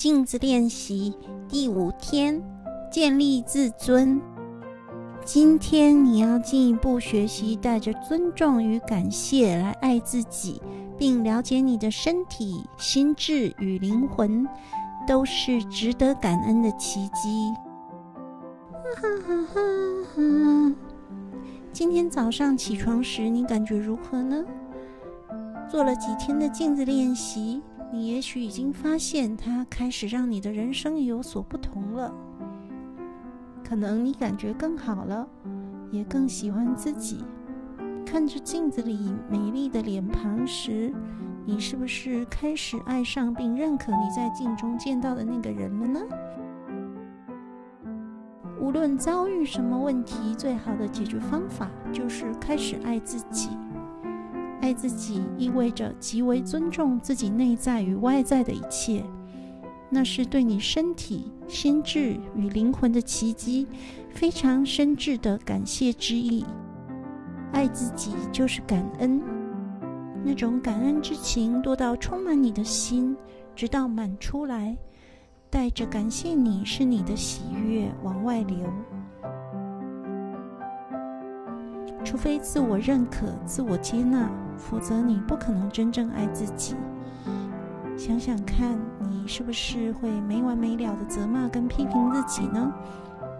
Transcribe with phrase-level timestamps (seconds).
[0.00, 1.14] 镜子练习
[1.46, 2.42] 第五天，
[2.90, 4.18] 建立自尊。
[5.26, 10.62] 今天你要进一步学习，带着尊重与感谢来爱自己，
[10.96, 14.48] 并了解你的身体、心智与灵魂
[15.06, 17.52] 都是值得感恩的奇迹。
[21.74, 24.42] 今天早上起床时，你感觉如何呢？
[25.70, 27.60] 做了几天的镜子练习。
[27.92, 32.14] 你也许已经发现，它开始让你的人生有所不同了。
[33.64, 35.28] 可能你感觉更好了，
[35.90, 37.24] 也更喜欢自己。
[38.06, 40.92] 看着镜子里美丽的脸庞时，
[41.44, 46.00] 你是不是开始爱上并认可你在镜中见到的那个人了呢？
[48.60, 53.50] 无论遭遇什么问题，最好的解决方法就是开始爱自己。
[54.60, 59.02] 爱自己意味着极为尊重自己内在与外在的一切，
[59.88, 63.66] 那是对你身体、心智与灵魂的奇迹，
[64.10, 66.44] 非常深挚的感谢之意。
[67.52, 69.20] 爱自己就是感恩，
[70.22, 73.16] 那种感恩之情多到充满你的心，
[73.56, 74.76] 直到满出来，
[75.48, 78.58] 带着感谢你是你的喜悦往外流。
[82.04, 86.74] 除非自我认可、自我接纳，否则你不可能真正爱自己。
[87.96, 88.78] 想想看，
[89.10, 92.72] 你是不是会没完没了的责骂跟批评自己呢？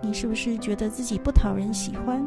[0.00, 2.24] 你是不是觉得自己不讨人喜欢？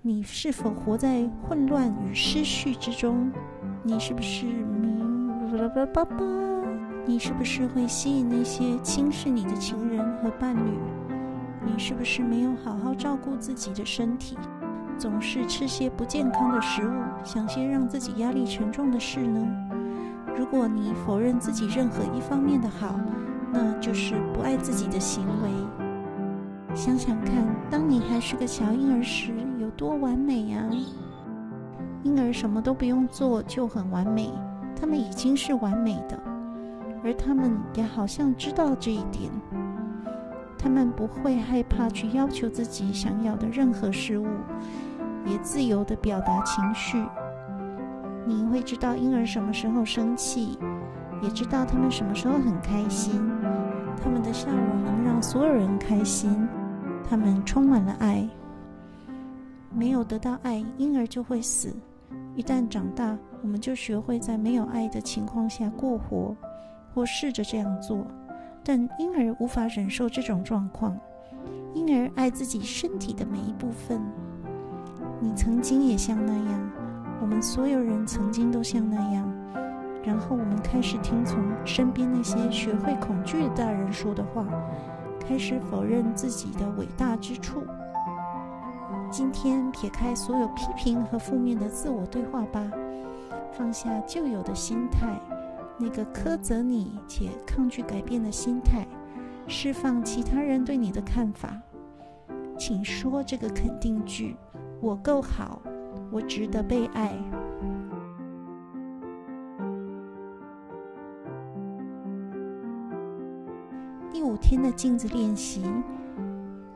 [0.00, 3.30] 你是否活在混乱与失序之中？
[3.82, 4.94] 你是不是迷？
[7.06, 10.78] 你是不是会吸引那些轻视你的情人和伴侣？
[11.66, 14.36] 你是不是没有好好照顾自己的身体？
[14.98, 16.92] 总是吃些不健康的食物，
[17.24, 19.46] 想些让自己压力沉重的事呢？
[20.36, 22.98] 如果你否认自己任何一方面的好，
[23.52, 25.50] 那就是不爱自己的行为。
[26.74, 27.34] 想想看，
[27.70, 30.64] 当你还是个小婴儿时，有多完美呀！
[32.02, 34.32] 婴儿什么都不用做就很完美，
[34.74, 36.20] 他们已经是完美的，
[37.04, 39.30] 而他们也好像知道这一点。
[40.58, 44.26] 他们不会害怕去要求自己想要的任何事物。
[45.24, 47.02] 也自由地表达情绪，
[48.26, 50.58] 你会知道婴儿什么时候生气，
[51.22, 53.20] 也知道他们什么时候很开心。
[54.02, 56.46] 他们的笑容能让所有人开心，
[57.08, 58.28] 他们充满了爱。
[59.72, 61.74] 没有得到爱，婴儿就会死。
[62.36, 66.36] 一旦长大，我们就学会在没有爱的情况下过活，
[66.92, 68.06] 或试着这样做。
[68.62, 70.98] 但婴儿无法忍受这种状况。
[71.74, 74.00] 婴儿爱自己身体的每一部分。
[75.24, 76.70] 你曾经也像那样，
[77.18, 79.26] 我们所有人曾经都像那样，
[80.04, 84.44] 然后我们开始听从身边那些学会恐惧的大人说的话，
[85.18, 87.62] 开始否认自己的伟大之处。
[89.10, 92.70] 今天撇开所有批评和负面的自我对话吧，
[93.50, 95.18] 放下旧有的心态，
[95.78, 98.86] 那个苛责你且抗拒改变的心态，
[99.46, 101.58] 释放其他人对你的看法，
[102.58, 104.36] 请说这个肯定句。
[104.84, 105.62] 我够好，
[106.12, 107.10] 我值得被爱。
[114.12, 115.62] 第五天的镜子练习，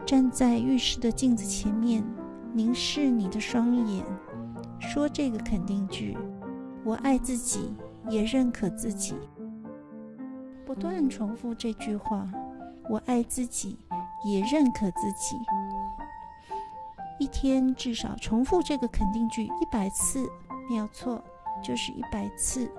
[0.07, 2.03] 站在浴室的镜子前面，
[2.55, 4.03] 凝视你的双眼，
[4.79, 6.17] 说这个肯定句：
[6.85, 7.75] 我爱自己，
[8.09, 9.17] 也认可自己。
[10.65, 12.27] 不断重复这句话：
[12.89, 13.77] 我爱自己，
[14.27, 15.37] 也认可自己。
[17.19, 20.29] 一天至少重复这个肯定句一百次，
[20.71, 21.23] 没有错，
[21.63, 22.71] 就是一百次。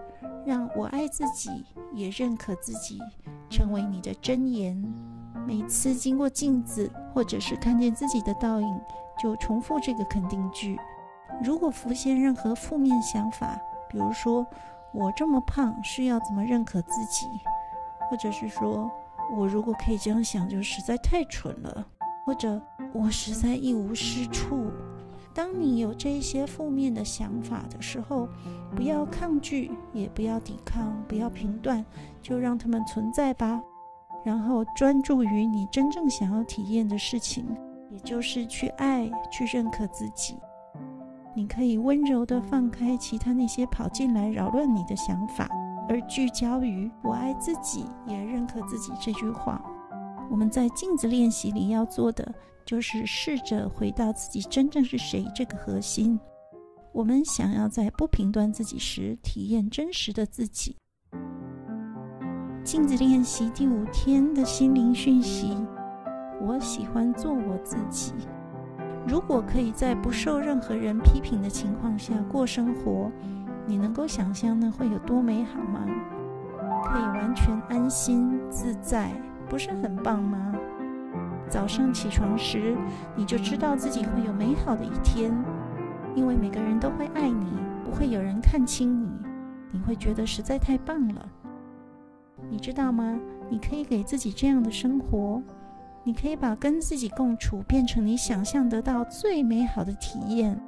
[0.45, 2.99] 让我爱自己，也认可自己，
[3.49, 4.81] 成为你的真言。
[5.45, 8.81] 每次经过镜子，或者是看见自己的倒影，
[9.21, 10.79] 就重复这个肯定句。
[11.43, 14.45] 如果浮现任何负面想法，比如说
[14.93, 17.25] 我这么胖是要怎么认可自己，
[18.09, 18.89] 或者是说
[19.31, 21.85] 我如果可以这样想，就实在太蠢了。
[22.29, 22.61] 或者
[22.93, 24.67] 我实在一无是处。
[25.33, 28.29] 当你有这些负面的想法的时候，
[28.75, 31.83] 不要抗拒，也不要抵抗，不要评断，
[32.21, 33.59] 就让他们存在吧。
[34.23, 37.47] 然后专注于你真正想要体验的事情，
[37.89, 40.37] 也就是去爱，去认可自己。
[41.35, 45.49] 你可以温柔地放开其他那些跑进来扰乱你的想法，
[45.89, 49.59] 而聚焦于“我爱自己，也认可自己”这句话。
[50.29, 52.33] 我们在镜子练习里要做的，
[52.63, 56.19] 就是试着回到自己真正是谁这个核心。
[56.93, 60.75] 我们想要在不评断自己时，体验真实的自己。
[62.63, 65.57] 镜子练习第五天的心灵讯息。
[66.41, 68.13] 我喜欢做我自己。
[69.07, 73.11] 如果可以在不受任何人批评的情况下过生活，
[73.65, 75.85] 你能够想象那会有多美好吗？
[76.85, 79.11] 可以完全安心自在，
[79.49, 80.55] 不是很棒吗？
[81.49, 82.77] 早上起床时，
[83.15, 85.33] 你就知道自己会有美好的一天，
[86.15, 87.47] 因为每个人都会爱你，
[87.83, 89.09] 不会有人看轻你，
[89.71, 91.25] 你会觉得实在太棒了。
[92.49, 93.19] 你知道吗？
[93.49, 95.41] 你可以给自己这样的生活。
[96.03, 100.59] 你可以把跟自己共处变成你想象得到最美好的体验。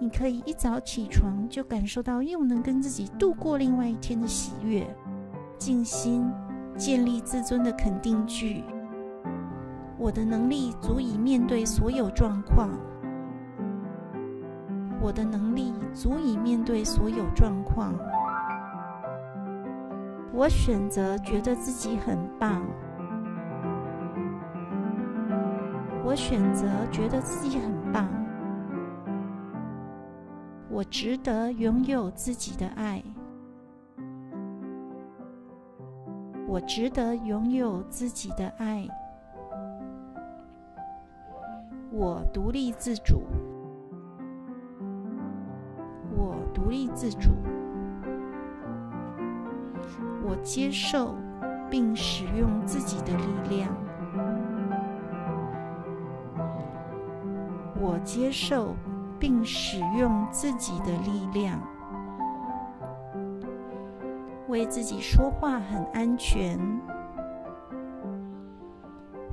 [0.00, 4.86] 你可以一早起床就感受到又能跟自己度过另外一天的喜悦。
[5.58, 6.24] 静心，
[6.78, 8.62] 建立自尊的肯定句。
[9.98, 12.70] 我的能力足以面对所有状况。
[15.00, 17.92] 我的能力足以面对所有状况。
[20.32, 22.64] 我选择觉得自己很棒。
[26.04, 28.08] 我选择觉得自己很棒。
[30.70, 33.02] 我值得拥有自己的爱。
[36.48, 38.88] 我值得拥有自己的爱。
[41.92, 43.20] 我独立自主。
[46.16, 47.32] 我独立自主。
[50.24, 51.14] 我接受
[51.70, 53.68] 并使用自己的力量。
[57.78, 58.74] 我接受
[59.18, 61.60] 并使用自己的力量，
[64.48, 66.58] 为自己说话很安全，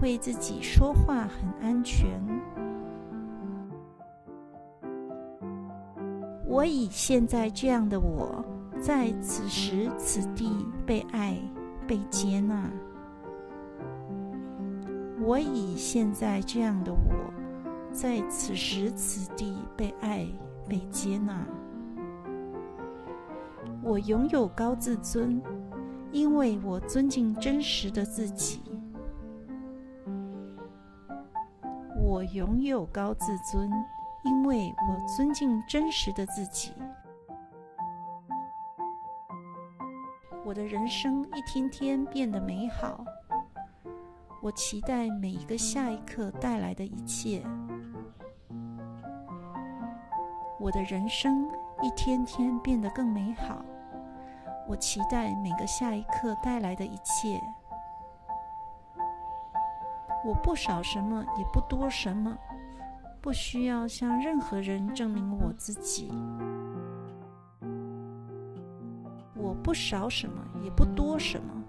[0.01, 2.09] 为自己说话很安全。
[6.45, 8.43] 我以现在这样的我，
[8.79, 11.37] 在此时此地被爱、
[11.87, 12.69] 被接纳。
[15.21, 16.99] 我以现在这样的我。
[17.91, 20.27] 在此时此地被爱、
[20.67, 21.47] 被接纳，
[23.85, 25.39] 我拥有高自尊，
[26.11, 28.63] 因为我尊敬真实的自己。
[32.03, 33.71] 我拥有高自尊，
[34.23, 36.73] 因为我尊敬真实的自己。
[40.43, 43.05] 我的人生一天天变得美好，
[44.41, 47.43] 我期待每一个下一刻带来的一切。
[50.59, 51.47] 我的人生
[51.83, 53.63] 一天天变得更美好，
[54.67, 57.41] 我期待每个下一刻带来的一切。
[60.25, 62.35] 我不少什么，也不多什么，
[63.21, 66.11] 不需要向任何人证明我自己。
[69.35, 71.63] 我不少什么，也不多什么，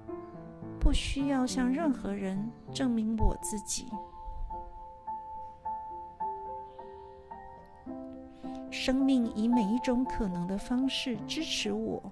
[0.80, 3.90] 不需要向任何人证明我自己。
[8.70, 12.02] 生命以每一种可能的方式支持我。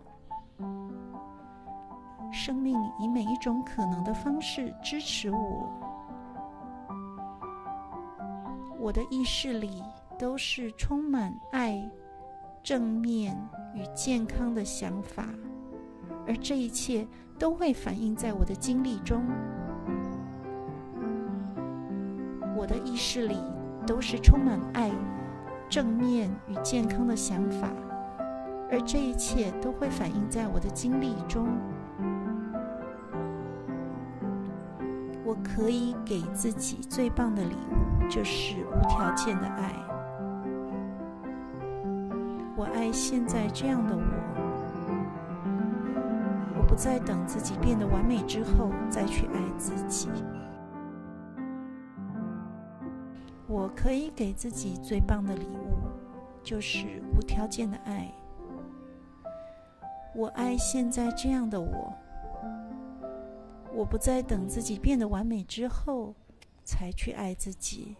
[2.45, 5.67] 生命以每一种可能的方式支持我。
[8.79, 9.83] 我的意识里
[10.19, 11.91] 都是充满爱、
[12.63, 13.35] 正面
[13.73, 15.25] 与健康的想法，
[16.27, 17.09] 而这一切
[17.39, 19.25] 都会反映在我的经历中。
[22.55, 23.39] 我的意识里
[23.87, 24.93] 都是充满爱。
[25.71, 27.71] 正面与健康的想法，
[28.71, 31.49] 而这一切都会反映在我的经历中。
[35.45, 39.73] 可以给自己最棒的礼物，就是无条件的爱。
[42.57, 44.03] 我爱现在这样的我，
[46.57, 50.09] 我不再等自己变得完美之后再去爱自己。
[53.47, 55.77] 我可以给自己最棒的礼物，
[56.43, 58.11] 就是无条件的爱。
[60.17, 61.93] 我爱现在这样的我，
[63.77, 66.15] 我不再等自己变得完美之后
[66.65, 67.97] 才去爱自己。